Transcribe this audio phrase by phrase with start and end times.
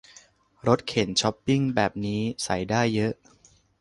[0.67, 3.13] รถเข็นช้อปปิ้งแบบนี้ใส่ได้เยอะ